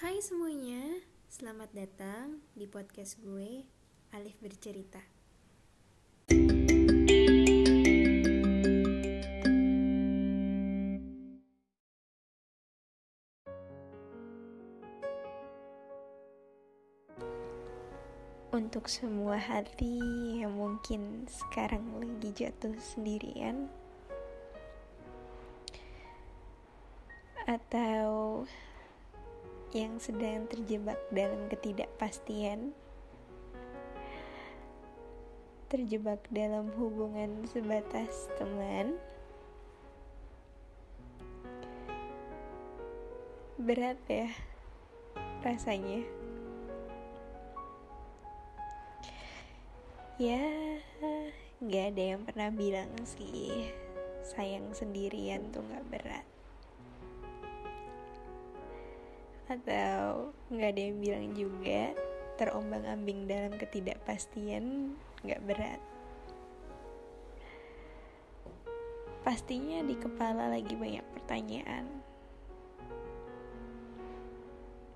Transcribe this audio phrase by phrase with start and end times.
[0.00, 3.68] Hai semuanya, selamat datang di podcast gue,
[4.16, 5.04] Alif Bercerita.
[18.56, 20.00] Untuk semua hati
[20.40, 23.68] yang mungkin sekarang lagi jatuh sendirian,
[27.44, 28.48] atau
[29.70, 32.74] yang sedang terjebak dalam ketidakpastian,
[35.70, 38.98] terjebak dalam hubungan sebatas teman,
[43.54, 44.26] berat ya
[45.46, 46.02] rasanya.
[50.20, 50.42] Ya,
[51.64, 53.72] gak ada yang pernah bilang sih
[54.20, 56.39] sayang sendirian tuh gak berat
[59.50, 61.90] atau nggak ada yang bilang juga
[62.38, 64.94] terombang ambing dalam ketidakpastian
[65.26, 65.82] nggak berat.
[69.26, 71.84] Pastinya di kepala lagi banyak pertanyaan.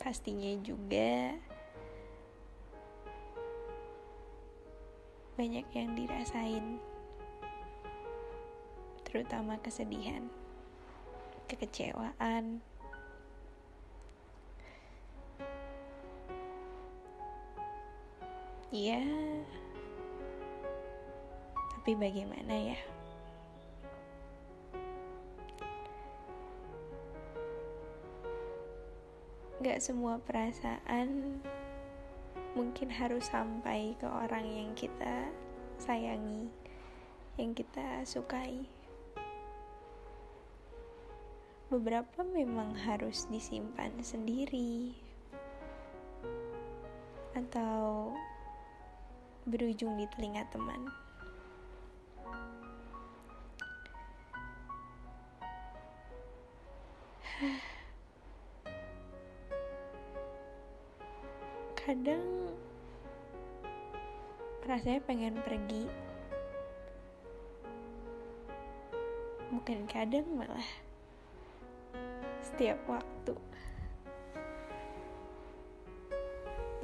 [0.00, 1.36] Pastinya juga
[5.38, 6.82] banyak yang dirasain
[9.06, 10.26] terutama kesedihan
[11.46, 12.58] kekecewaan
[18.68, 19.00] Iya.
[21.72, 22.80] Tapi bagaimana ya?
[29.64, 31.40] Gak semua perasaan
[32.52, 35.32] mungkin harus sampai ke orang yang kita
[35.80, 36.52] sayangi,
[37.40, 38.68] yang kita sukai.
[41.72, 44.92] Beberapa memang harus disimpan sendiri,
[47.36, 48.12] atau
[49.48, 50.92] berujung di telinga teman.
[61.80, 62.52] Kadang
[64.68, 65.88] rasanya pengen pergi.
[69.48, 70.68] Bukan kadang malah
[72.44, 73.32] setiap waktu.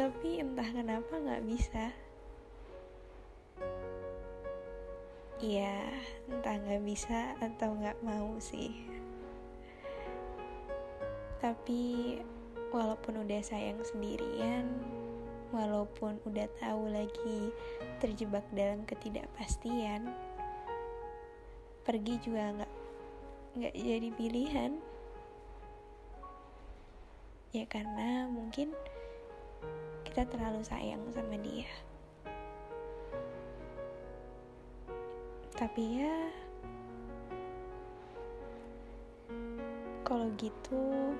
[0.00, 1.92] Tapi entah kenapa nggak bisa.
[5.44, 5.76] Iya,
[6.32, 8.72] entah nggak bisa atau nggak mau sih.
[11.36, 12.16] Tapi
[12.72, 14.64] walaupun udah sayang sendirian,
[15.52, 17.52] walaupun udah tahu lagi
[18.00, 20.08] terjebak dalam ketidakpastian,
[21.84, 22.72] pergi juga nggak
[23.60, 24.72] nggak jadi pilihan.
[27.52, 28.72] Ya karena mungkin
[30.08, 31.68] kita terlalu sayang sama dia.
[35.54, 36.16] Tapi ya
[40.02, 41.14] kalau gitu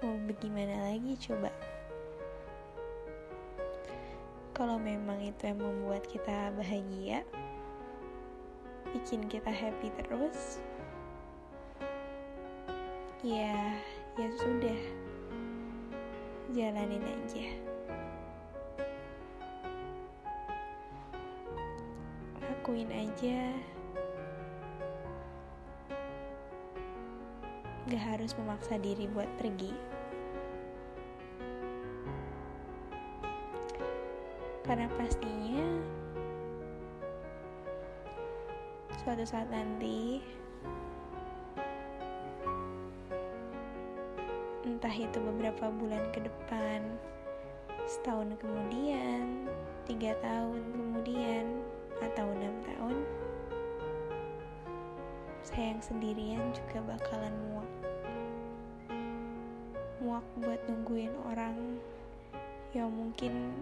[0.00, 1.52] mau bagaimana lagi coba?
[4.56, 7.20] Kalau memang itu yang membuat kita bahagia
[8.96, 10.64] bikin kita happy terus
[13.20, 13.76] ya
[14.16, 14.80] ya sudah.
[16.50, 17.69] Jalanin aja
[22.70, 23.50] lakuin aja.
[27.90, 29.74] Gak harus memaksa diri buat pergi.
[34.62, 35.66] Karena pastinya
[39.02, 40.22] suatu saat nanti
[44.62, 46.86] entah itu beberapa bulan ke depan
[47.90, 49.50] setahun kemudian
[49.90, 50.79] tiga tahun
[55.80, 57.72] sayang sendirian juga bakalan muak.
[60.04, 61.80] Muak buat nungguin orang
[62.76, 63.56] yang mungkin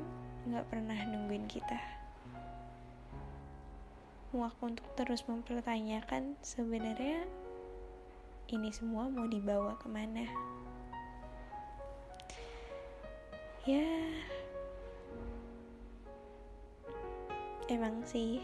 [0.51, 1.79] nggak pernah nungguin kita.
[4.35, 7.23] Muak untuk terus mempertanyakan sebenarnya
[8.51, 10.27] ini semua mau dibawa ke mana.
[13.63, 13.87] Ya
[17.71, 18.43] Emang sih,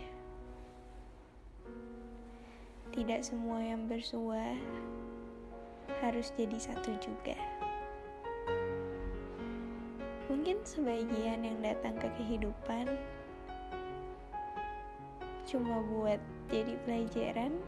[2.94, 4.54] tidak semua yang bersua
[5.98, 7.34] harus jadi satu juga.
[10.30, 12.86] Mungkin sebagian yang datang ke kehidupan
[15.42, 16.22] cuma buat
[16.54, 17.58] jadi pelajaran,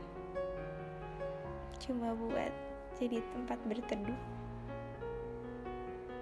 [1.82, 2.54] cuma buat
[2.94, 4.22] jadi tempat berteduh,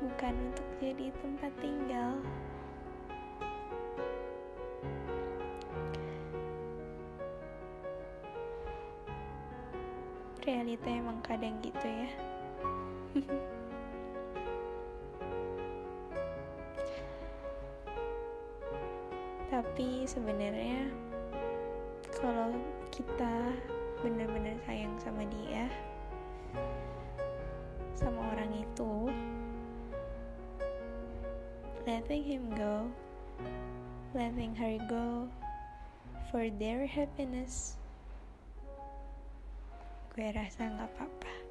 [0.01, 2.17] bukan untuk jadi tempat tinggal.
[10.45, 12.09] Realita emang kadang gitu ya.
[19.49, 20.93] Tapi sebenarnya
[22.13, 22.53] kalau
[22.93, 23.57] kita
[24.05, 25.65] benar-benar sayang sama dia,
[27.97, 29.09] sama orang itu,
[31.89, 32.85] letting him go,
[34.13, 35.25] letting her go
[36.29, 37.81] for their happiness,
[40.15, 41.44] gue rasa nggak apa-apa.